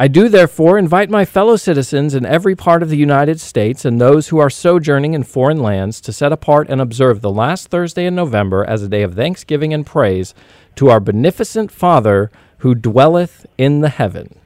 [0.00, 4.00] I do therefore invite my fellow citizens in every part of the United States and
[4.00, 8.06] those who are sojourning in foreign lands to set apart and observe the last Thursday
[8.06, 10.34] in November as a day of thanksgiving and praise
[10.76, 14.38] to our beneficent Father who dwelleth in the heaven.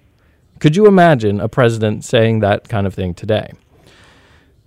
[0.62, 3.51] Could you imagine a president saying that kind of thing today?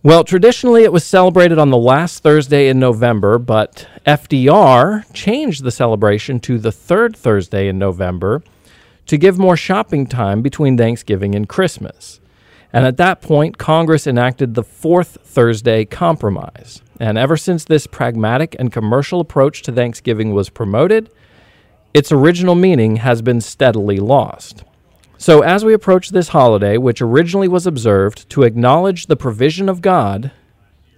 [0.03, 5.71] Well, traditionally it was celebrated on the last Thursday in November, but FDR changed the
[5.71, 8.43] celebration to the third Thursday in November
[9.05, 12.19] to give more shopping time between Thanksgiving and Christmas.
[12.73, 16.81] And at that point, Congress enacted the Fourth Thursday Compromise.
[16.99, 21.09] And ever since this pragmatic and commercial approach to Thanksgiving was promoted,
[21.93, 24.65] its original meaning has been steadily lost.
[25.17, 29.81] So, as we approach this holiday, which originally was observed to acknowledge the provision of
[29.81, 30.31] God,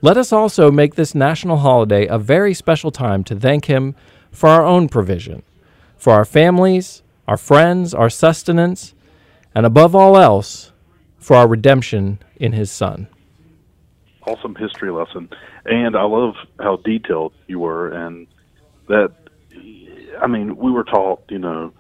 [0.02, 3.96] let us also make this national holiday a very special time to thank Him
[4.32, 5.44] for our own provision,
[5.98, 8.96] for our families, our friends, our sustenance,
[9.54, 10.72] and above all else,
[11.20, 13.08] for our redemption in His Son.
[14.26, 15.30] Awesome history lesson.
[15.66, 18.28] And I love how detailed you were, and
[18.88, 19.14] that,
[20.22, 21.72] I mean, we were taught, you know,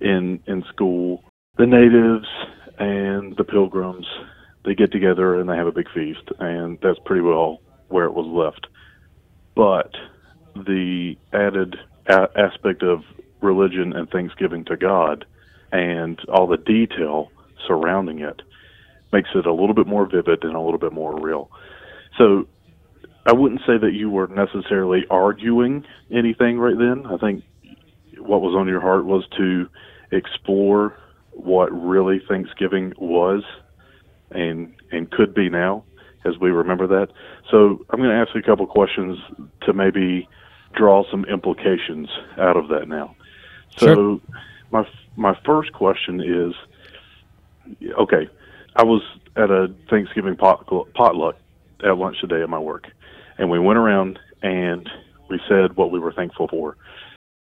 [0.00, 1.24] in, in school,
[1.56, 2.26] the natives
[2.78, 4.06] and the pilgrims,
[4.64, 8.14] they get together and they have a big feast, and that's pretty well where it
[8.14, 8.66] was left.
[9.54, 9.92] But
[10.54, 11.76] the added
[12.08, 13.02] a- aspect of
[13.42, 15.24] religion and thanksgiving to God
[15.72, 17.30] and all the detail
[17.66, 18.42] surrounding it
[19.12, 21.50] makes it a little bit more vivid and a little bit more real.
[22.18, 22.46] So
[23.26, 27.06] I wouldn't say that you were necessarily arguing anything right then.
[27.06, 27.44] I think
[28.18, 29.68] what was on your heart was to
[30.12, 30.96] explore
[31.32, 33.42] what really Thanksgiving was
[34.30, 35.84] and and could be now
[36.24, 37.08] as we remember that.
[37.50, 39.18] So I'm going to ask you a couple questions
[39.62, 40.28] to maybe
[40.74, 43.16] draw some implications out of that now.
[43.76, 44.20] So Sure.
[44.70, 46.54] my my first question is
[47.98, 48.28] okay,
[48.76, 49.02] I was
[49.36, 51.36] at a Thanksgiving pot, potluck
[51.84, 52.88] at lunch today at my work,
[53.38, 54.88] and we went around and
[55.28, 56.76] we said what we were thankful for.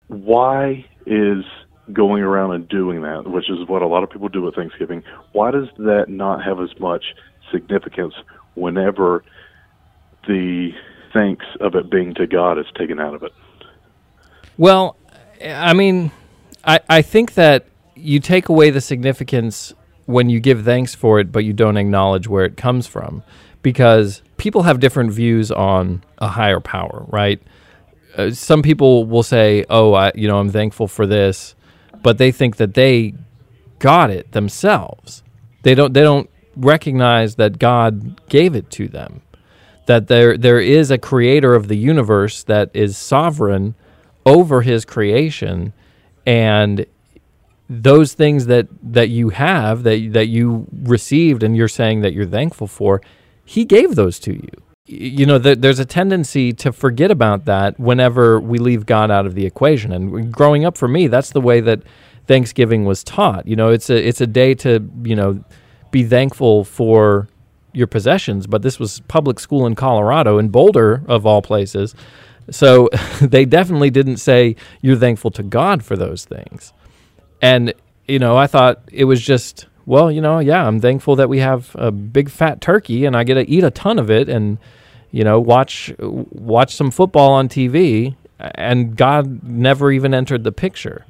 [0.08, 1.44] Why is
[1.92, 5.02] going around and doing that, which is what a lot of people do at Thanksgiving,
[5.32, 7.04] why does that not have as much
[7.52, 8.14] significance
[8.54, 9.24] whenever
[10.26, 10.70] the
[11.12, 13.32] thanks of it being to God is taken out of it?
[14.56, 14.96] Well,
[15.44, 16.10] I mean,
[16.64, 19.72] I, I think that you take away the significance
[20.06, 23.22] when you give thanks for it, but you don't acknowledge where it comes from.
[23.62, 27.40] Because people have different views on a higher power, right?
[28.16, 31.54] Uh, some people will say, "Oh, I, you know, I'm thankful for this,"
[32.04, 33.14] but they think that they
[33.80, 35.24] got it themselves.
[35.62, 35.92] They don't.
[35.92, 39.22] They don't recognize that God gave it to them.
[39.86, 43.74] That there there is a creator of the universe that is sovereign
[44.24, 45.72] over his creation
[46.26, 46.86] and
[47.68, 52.26] those things that that you have that that you received and you're saying that you're
[52.26, 53.00] thankful for
[53.44, 57.78] he gave those to you you know th- there's a tendency to forget about that
[57.80, 59.92] whenever we leave god out of the equation.
[59.92, 61.82] And growing up for me that's the way that
[62.26, 63.46] thanksgiving was taught.
[63.46, 65.44] You know it's a it's a day to you know
[65.90, 67.28] be thankful for
[67.72, 71.94] your possessions but this was public school in colorado in boulder of all places.
[72.50, 72.88] So
[73.20, 76.72] they definitely didn't say you're thankful to God for those things.
[77.40, 77.74] And,
[78.06, 81.38] you know, I thought it was just, well, you know, yeah, I'm thankful that we
[81.40, 84.58] have a big fat turkey and I get to eat a ton of it and,
[85.10, 91.04] you know, watch watch some football on TV and God never even entered the picture.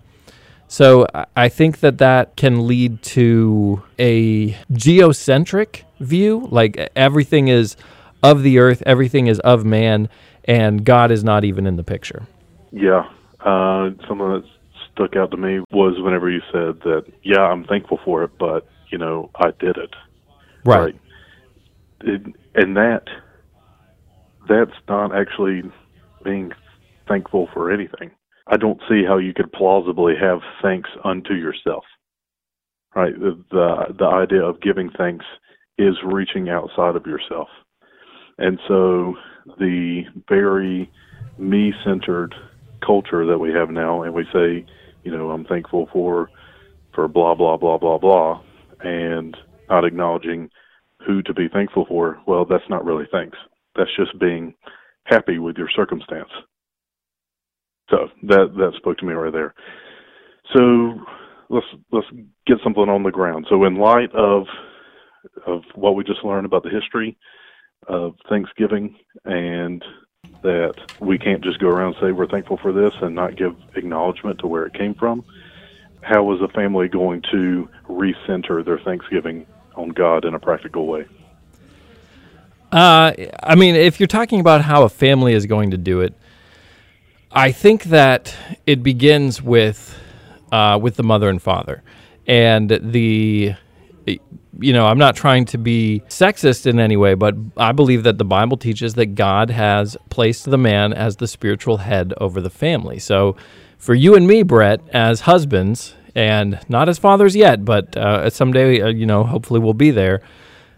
[0.67, 1.07] So
[1.37, 7.77] I- think that that can lead to a geocentric view, like everything is
[8.23, 10.09] of the earth, everything is of man,
[10.47, 12.23] and God is not even in the picture.
[12.73, 13.07] Yeah.
[13.41, 14.45] Uh, something that
[14.95, 18.67] stuck out to me was whenever you said that, yeah, I'm thankful for it, but,
[18.91, 19.95] you know, I did it.
[22.01, 22.23] It,
[22.55, 23.03] and that,
[24.49, 25.63] that's not actually
[26.25, 26.53] being
[27.09, 28.11] thankful for anything.
[28.47, 31.85] I don't see how you could plausibly have thanks unto yourself.
[32.95, 33.19] Right?
[33.19, 35.25] The, the, the idea of giving thanks
[35.77, 37.49] is reaching outside of yourself.
[38.39, 39.15] And so
[39.59, 40.91] the very
[41.39, 42.35] me centered
[42.85, 44.65] culture that we have now and we say,
[45.05, 46.31] you know, I'm thankful for
[46.95, 48.43] for blah blah blah blah blah
[48.81, 49.37] and
[49.69, 50.51] not acknowledging
[51.07, 53.37] who to be thankful for, well that's not really thanks.
[53.77, 54.55] That's just being
[55.05, 56.31] happy with your circumstance.
[57.91, 59.55] So that that spoke to me right there.
[60.55, 61.01] So
[61.51, 62.07] let's let's
[62.47, 63.47] get something on the ground.
[63.49, 64.47] So in light of
[65.47, 67.17] of what we just learned about the history
[67.89, 69.83] of Thanksgiving and
[70.45, 73.57] that we can't just go around and say we're thankful for this and not give
[73.75, 75.25] acknowledgement to where it came from.
[76.03, 81.07] How is a family going to recenter their Thanksgiving on God in a practical way?
[82.71, 86.13] Uh, I mean, if you're talking about how a family is going to do it,
[87.33, 89.99] I think that it begins with
[90.53, 91.83] uh, with the mother and father,
[92.27, 93.55] and the
[94.07, 98.19] you know I'm not trying to be sexist in any way, but I believe that
[98.19, 102.51] the Bible teaches that God has placed the man as the spiritual head over the
[102.51, 102.99] family.
[102.99, 103.37] So,
[103.79, 108.81] for you and me, Brett, as husbands and not as fathers yet, but uh, someday,
[108.81, 110.23] uh, you know, hopefully we'll be there.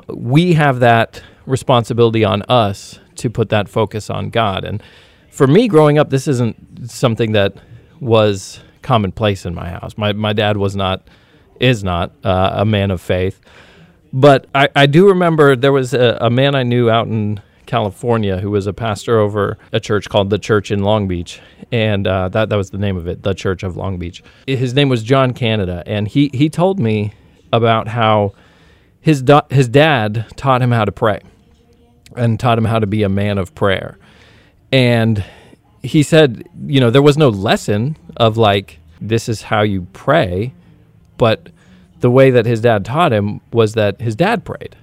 [0.08, 4.64] We have that responsibility on us to put that focus on God.
[4.64, 4.82] And
[5.30, 7.54] for me, growing up, this isn't something that
[8.00, 9.96] was commonplace in my house.
[9.98, 11.06] My my dad was not,
[11.60, 13.40] is not uh, a man of faith,
[14.12, 18.38] but I, I do remember there was a, a man I knew out in California
[18.38, 21.40] who was a pastor over a church called the Church in Long Beach,
[21.72, 24.22] and uh, that that was the name of it, the Church of Long Beach.
[24.46, 27.12] His name was John Canada, and he he told me
[27.52, 28.32] about how
[29.00, 31.20] his da- his dad taught him how to pray
[32.16, 33.98] and taught him how to be a man of prayer.
[34.72, 35.24] And
[35.82, 40.52] he said, you know, there was no lesson of like, this is how you pray,
[41.18, 41.48] but
[42.00, 44.76] the way that his dad taught him was that his dad prayed.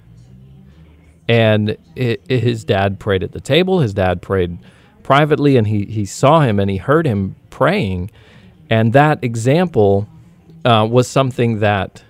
[1.28, 3.80] And it, it, his dad prayed at the table.
[3.80, 4.58] His dad prayed
[5.04, 8.12] privately, and he, he saw him and he heard him praying.
[8.70, 10.08] And that example
[10.66, 12.04] uh, was something that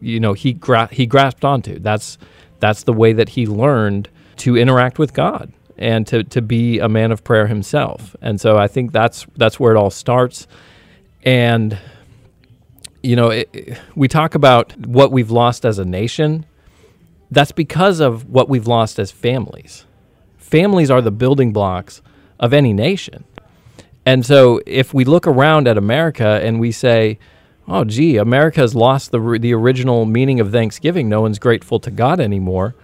[0.00, 1.78] you know he gra- he grasped onto.
[1.78, 2.18] That's
[2.60, 6.88] that's the way that he learned to interact with God and to, to be a
[6.88, 8.14] man of prayer himself.
[8.20, 10.46] And so I think that's that's where it all starts.
[11.24, 11.78] And
[13.04, 16.46] you know, it, we talk about what we've lost as a nation.
[17.30, 19.84] That's because of what we've lost as families.
[20.38, 22.00] Families are the building blocks
[22.40, 23.24] of any nation.
[24.06, 27.18] And so if we look around at America and we say,
[27.68, 31.08] oh, gee, America has lost the, the original meaning of Thanksgiving.
[31.08, 32.74] No one's grateful to God anymore.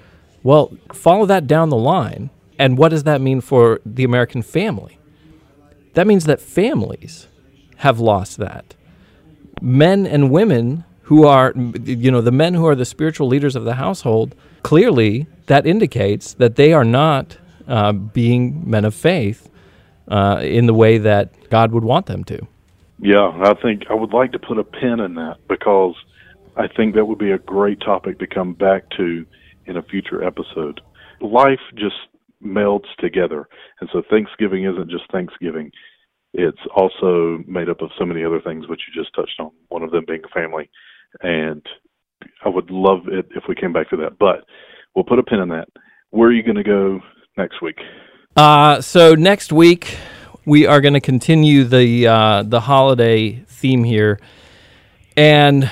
[0.42, 2.30] Well, follow that down the line.
[2.58, 4.98] And what does that mean for the American family?
[5.94, 7.26] That means that families
[7.76, 8.74] have lost that.
[9.60, 11.52] Men and women who are,
[11.84, 16.34] you know, the men who are the spiritual leaders of the household, clearly that indicates
[16.34, 17.36] that they are not
[17.66, 19.50] uh, being men of faith
[20.08, 22.46] uh, in the way that God would want them to.
[23.00, 25.94] Yeah, I think I would like to put a pin in that because
[26.56, 29.24] I think that would be a great topic to come back to
[29.66, 30.80] in a future episode.
[31.20, 31.96] Life just
[32.42, 33.48] melds together.
[33.80, 35.72] And so Thanksgiving isn't just Thanksgiving.
[36.32, 39.82] It's also made up of so many other things which you just touched on, one
[39.82, 40.70] of them being family.
[41.22, 41.64] And
[42.44, 44.18] I would love it if we came back to that.
[44.18, 44.44] But
[44.94, 45.68] we'll put a pin in that.
[46.10, 47.00] Where are you going to go
[47.36, 47.78] next week?
[48.36, 49.98] Uh, so next week
[50.44, 54.20] we are going to continue the uh, the holiday theme here,
[55.16, 55.70] and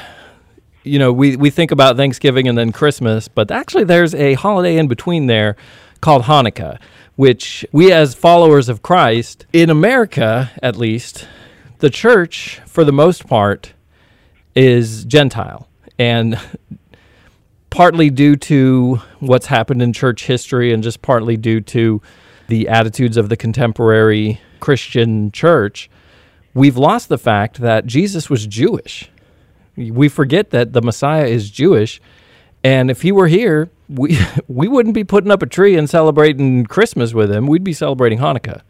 [0.83, 4.77] you know we we think about Thanksgiving and then Christmas, but actually there's a holiday
[4.77, 5.57] in between there
[6.01, 6.79] called Hanukkah,
[7.19, 11.27] which we as followers of Christ in America, at least,
[11.81, 13.73] the church for the most part
[14.55, 16.39] is Gentile, and
[17.71, 22.01] partly due to what's happened in church history, and just partly due to
[22.47, 25.91] the attitudes of the contemporary Christian church,
[26.55, 29.11] we've lost the fact that Jesus was Jewish.
[29.77, 32.01] We forget that the Messiah is Jewish.
[32.62, 34.18] And if he were here, we,
[34.49, 37.47] we wouldn't be putting up a tree and celebrating Christmas with him.
[37.47, 38.62] We'd be celebrating Hanukkah,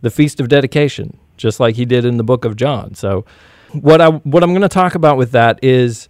[0.00, 2.94] the Feast of Dedication, just like he did in the book of John.
[2.94, 3.24] So,
[3.72, 6.08] what, I, what I'm going to talk about with that is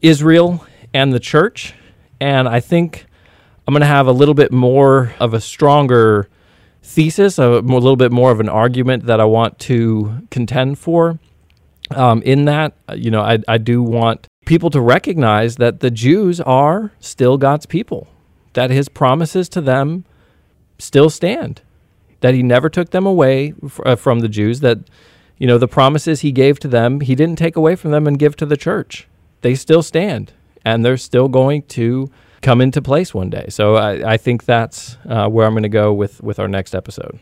[0.00, 1.74] Israel and the church.
[2.20, 3.06] And I think
[3.66, 6.28] I'm going to have a little bit more of a stronger
[6.82, 11.18] thesis, a, a little bit more of an argument that I want to contend for.
[11.92, 16.40] Um, in that, you know, I, I do want people to recognize that the Jews
[16.40, 18.08] are still God's people,
[18.54, 20.04] that his promises to them
[20.76, 21.62] still stand,
[22.18, 23.54] that he never took them away
[23.86, 24.78] uh, from the Jews, that,
[25.38, 28.18] you know, the promises he gave to them, he didn't take away from them and
[28.18, 29.06] give to the church.
[29.42, 30.32] They still stand,
[30.64, 32.10] and they're still going to
[32.42, 33.46] come into place one day.
[33.50, 36.74] So I, I think that's uh, where I'm going to go with, with our next
[36.74, 37.20] episode.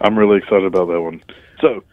[0.00, 1.22] I'm really excited about that one.
[1.60, 1.84] So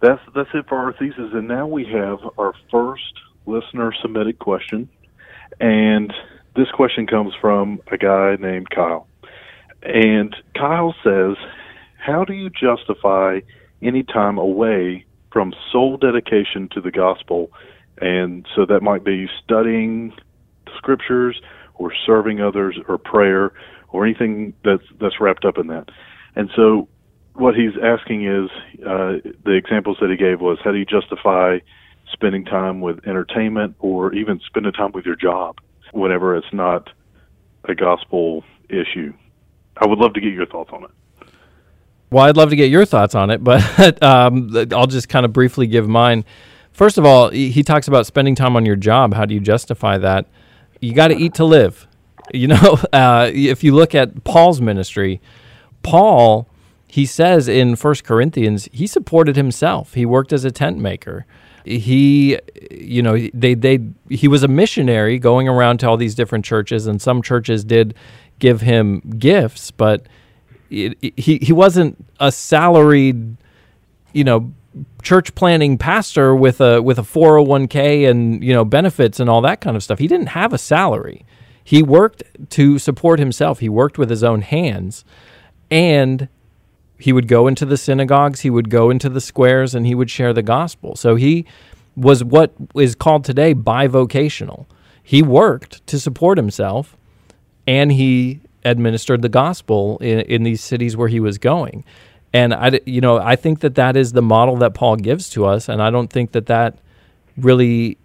[0.00, 3.14] that's that's it for our thesis, and now we have our first
[3.46, 4.88] listener submitted question,
[5.60, 6.12] and
[6.54, 9.06] this question comes from a guy named Kyle,
[9.82, 11.36] and Kyle says,
[11.98, 13.40] "How do you justify
[13.82, 17.50] any time away from sole dedication to the gospel?"
[17.98, 20.12] And so that might be studying
[20.66, 21.40] the scriptures
[21.74, 23.52] or serving others or prayer
[23.88, 25.88] or anything that's that's wrapped up in that.
[26.34, 26.88] And so
[27.34, 28.50] what he's asking is
[28.82, 31.58] uh, the examples that he gave was how do you justify
[32.16, 35.58] spending time with entertainment or even spending time with your job
[35.92, 36.90] whenever it's not
[37.64, 39.12] a gospel issue.
[39.76, 40.90] I would love to get your thoughts on it.
[42.10, 45.32] Well, I'd love to get your thoughts on it, but um, I'll just kind of
[45.32, 46.24] briefly give mine.
[46.72, 49.14] First of all, he talks about spending time on your job.
[49.14, 50.26] How do you justify that?
[50.80, 51.86] you got to eat to live.
[52.32, 55.20] You know, uh, if you look at Paul's ministry,
[55.82, 56.48] Paul,
[56.88, 59.94] he says in First Corinthians, he supported himself.
[59.94, 61.26] He worked as a tent maker.
[61.66, 62.38] He,
[62.70, 66.86] you know, they they he was a missionary going around to all these different churches,
[66.86, 67.94] and some churches did
[68.38, 70.06] give him gifts, but
[70.70, 73.36] it, he he wasn't a salaried,
[74.12, 74.52] you know,
[75.02, 79.60] church planting pastor with a with a 401k and you know benefits and all that
[79.60, 79.98] kind of stuff.
[79.98, 81.26] He didn't have a salary.
[81.64, 83.58] He worked to support himself.
[83.58, 85.04] He worked with his own hands
[85.68, 86.28] and
[86.98, 90.10] he would go into the synagogues, he would go into the squares and he would
[90.10, 90.96] share the gospel.
[90.96, 91.44] So he
[91.94, 94.66] was what is called today bivocational.
[95.02, 96.96] He worked to support himself
[97.66, 101.84] and he administered the gospel in, in these cities where he was going.
[102.32, 105.46] And I, you know, I think that that is the model that Paul gives to
[105.46, 106.76] us, and I don't think that that
[107.36, 107.96] really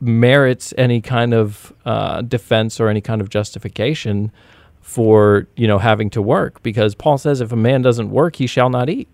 [0.00, 4.32] merits any kind of uh, defense or any kind of justification
[4.80, 8.46] for you know having to work because Paul says if a man doesn't work he
[8.46, 9.08] shall not eat.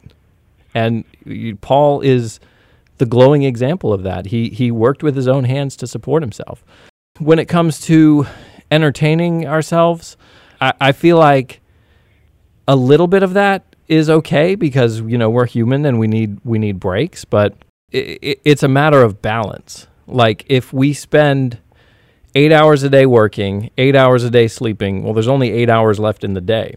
[0.74, 1.04] And
[1.62, 2.38] Paul is
[2.98, 4.26] the glowing example of that.
[4.26, 6.64] He he worked with his own hands to support himself.
[7.18, 8.26] When it comes to
[8.70, 10.16] entertaining ourselves
[10.60, 11.60] I, I feel like
[12.66, 16.40] a little bit of that is okay because you know we're human and we need
[16.44, 17.54] we need breaks but
[17.92, 19.86] it, it, it's a matter of balance.
[20.06, 21.58] Like if we spend
[22.36, 25.02] eight hours a day working, eight hours a day sleeping.
[25.02, 26.76] Well, there's only eight hours left in the day.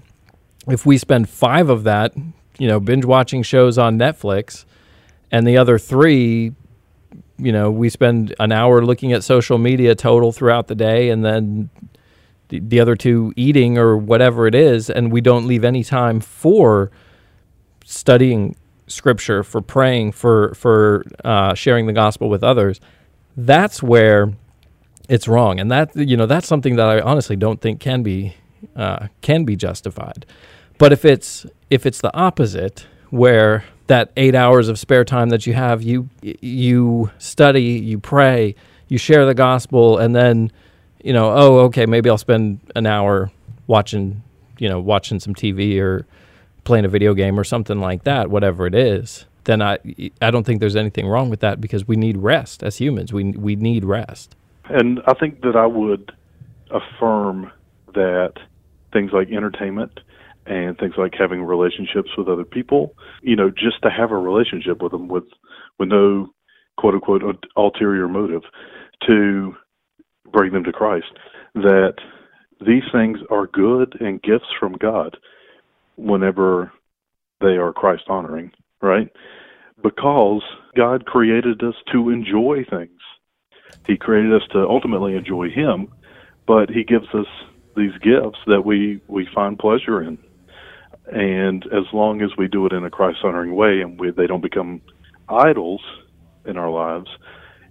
[0.67, 2.13] If we spend five of that,
[2.57, 4.63] you know, binge watching shows on Netflix,
[5.31, 6.53] and the other three,
[7.37, 11.25] you know, we spend an hour looking at social media total throughout the day, and
[11.25, 11.69] then
[12.47, 16.21] the, the other two eating or whatever it is, and we don't leave any time
[16.21, 16.89] for
[17.83, 18.55] studying
[18.87, 22.79] scripture, for praying, for for uh, sharing the gospel with others.
[23.35, 24.33] That's where
[25.09, 28.35] it's wrong, and that you know that's something that I honestly don't think can be
[28.75, 30.25] uh, can be justified.
[30.77, 35.47] But if it's if it's the opposite, where that eight hours of spare time that
[35.47, 38.55] you have, you you study, you pray,
[38.87, 40.51] you share the gospel, and then
[41.03, 43.31] you know, oh, okay, maybe I'll spend an hour
[43.67, 44.21] watching,
[44.57, 46.05] you know, watching some TV or
[46.65, 49.25] playing a video game or something like that, whatever it is.
[49.45, 49.79] Then I
[50.21, 53.11] I don't think there's anything wrong with that because we need rest as humans.
[53.11, 54.35] We we need rest.
[54.69, 56.11] And I think that I would
[56.71, 57.51] affirm
[57.93, 58.33] that
[58.93, 59.99] things like entertainment
[60.45, 64.81] and things like having relationships with other people, you know, just to have a relationship
[64.81, 65.25] with them with
[65.79, 66.27] with no
[66.77, 68.43] quote unquote ulterior motive
[69.07, 69.55] to
[70.31, 71.07] bring them to Christ,
[71.55, 71.95] that
[72.65, 75.17] these things are good and gifts from God
[75.95, 76.71] whenever
[77.41, 78.51] they are Christ honoring,
[78.81, 79.09] right?
[79.81, 80.43] Because
[80.75, 82.98] God created us to enjoy things
[83.87, 85.91] he created us to ultimately enjoy Him,
[86.45, 87.27] but He gives us
[87.75, 90.17] these gifts that we we find pleasure in,
[91.11, 94.27] and as long as we do it in a Christ honoring way and we, they
[94.27, 94.81] don't become
[95.27, 95.81] idols
[96.45, 97.09] in our lives,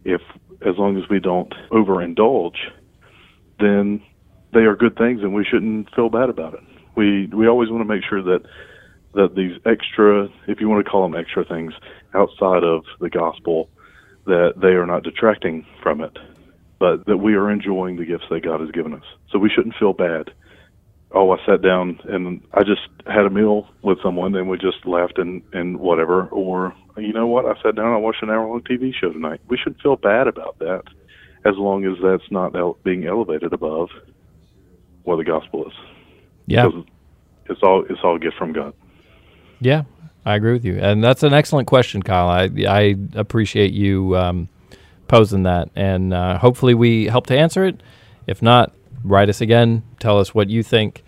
[0.05, 0.21] if
[0.63, 2.57] as long as we don't overindulge,
[3.61, 4.03] then
[4.53, 6.61] they are good things and we shouldn't feel bad about it.
[6.97, 8.43] We we always want to make sure that
[9.15, 11.73] that these extra, if you want to call them extra things
[12.15, 13.69] outside of the gospel,
[14.29, 16.17] that they are not detracting from it,
[16.79, 19.05] but that we are enjoying the gifts that God has given us.
[19.31, 20.31] So we shouldn't feel bad.
[21.11, 24.85] Oh, I sat down and I just had a meal with someone and we just
[24.85, 26.27] laughed and, and whatever.
[26.27, 29.11] Or, you know what, I sat down and I watched an hour long TV show
[29.11, 29.41] tonight.
[29.49, 30.83] We should feel bad about that
[31.47, 32.55] as long as that's not
[32.85, 33.89] being elevated above
[35.05, 35.73] what the gospel is.
[36.47, 36.67] Yeah.
[36.67, 36.85] Because
[37.47, 38.75] it's all, it's all a gift from God.
[39.61, 39.85] Yeah,
[40.29, 42.29] I agree with you, and that's an excellent question, Kyle.
[42.29, 44.51] I I appreciate you um,
[45.09, 47.83] posing that, and uh, hopefully we help to answer it.
[48.27, 49.85] If not, write us again.
[50.01, 51.03] Tell us what you think.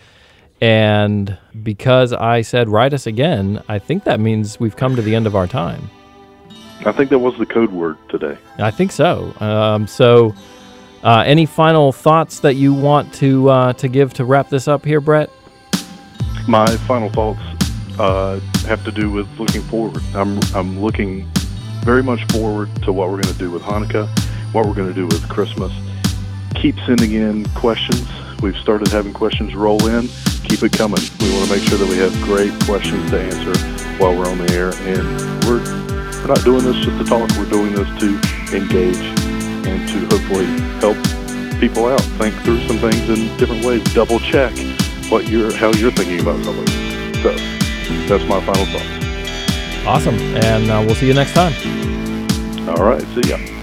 [0.62, 5.14] And because I said write us again, I think that means we've come to the
[5.14, 5.90] end of our time.
[6.86, 8.38] I think that was the code word today.
[8.56, 9.34] I think so.
[9.38, 10.34] Um, so,
[11.04, 14.82] uh, any final thoughts that you want to uh, to give to wrap this up
[14.82, 15.28] here, Brett?
[16.48, 17.42] My final thoughts
[17.98, 18.40] uh,
[18.70, 20.00] have to do with looking forward.
[20.14, 21.28] I'm I'm looking
[21.82, 24.06] very much forward to what we're going to do with Hanukkah,
[24.54, 25.72] what we're going to do with Christmas.
[26.54, 28.06] Keep sending in questions.
[28.40, 30.06] We've started having questions roll in.
[30.44, 31.02] Keep it coming.
[31.18, 33.58] We want to make sure that we have great questions to answer
[33.98, 34.70] while we're on the air.
[34.86, 35.02] And
[35.46, 35.64] we're
[36.22, 37.28] we're not doing this just to talk.
[37.36, 38.08] We're doing this to
[38.54, 39.02] engage
[39.66, 40.46] and to hopefully
[40.78, 40.96] help
[41.58, 44.56] people out, think through some things in different ways, double check
[45.10, 46.68] what you're how you're thinking about something.
[47.24, 47.59] So
[48.08, 49.86] that's my final thought.
[49.86, 50.14] Awesome.
[50.14, 51.52] And uh, we'll see you next time.
[52.68, 53.02] All right.
[53.14, 53.59] See ya.